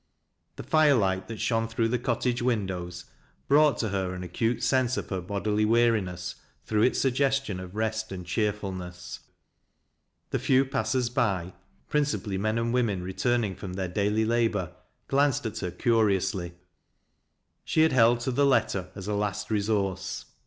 The 0.55 0.63
firelight 0.63 1.27
that 1.27 1.39
shone 1.39 1.67
through 1.67 1.89
the 1.89 1.99
cottage 1.99 2.41
windows 2.41 3.05
brought 3.47 3.77
to 3.77 3.89
her 3.89 4.15
an 4.15 4.23
acute 4.23 4.63
sense 4.63 4.97
of 4.97 5.09
her 5.09 5.21
bodily 5.21 5.63
weariness 5.63 6.33
through 6.65 6.81
its 6.81 6.97
suggestion 6.97 7.59
of 7.59 7.75
rest 7.75 8.11
and 8.11 8.25
cheerfulness. 8.25 9.19
The 10.31 10.39
few 10.39 10.65
passers 10.65 11.09
by— 11.11 11.53
^principally 11.91 12.39
men 12.39 12.57
and 12.57 12.73
women 12.73 13.03
returning 13.03 13.55
from 13.55 13.73
their 13.73 13.87
daily 13.89 14.25
labor— 14.25 14.73
glanced 15.07 15.45
at 15.45 15.59
her 15.59 15.69
curiously. 15.69 16.55
She 17.63 17.81
had 17.81 17.91
held 17.93 18.21
to 18.21 18.31
the 18.31 18.43
letter 18.43 18.89
as 18.95 19.07
a 19.07 19.13
last 19.13 19.51
resource. 19.51 20.25